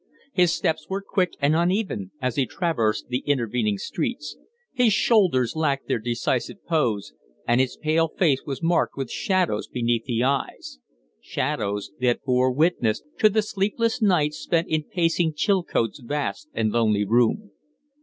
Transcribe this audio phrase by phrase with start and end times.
[0.33, 4.35] His steps were quick and uneven as he traversed the intervening streets;
[4.73, 7.13] his shoulders lacked their decisive pose,
[7.47, 10.79] and his pale face was marked with shadows beneath the eyes
[11.21, 17.05] shadows that bore witness to the sleepless night spent in pacing Chilcote's vast and lonely
[17.05, 17.51] room.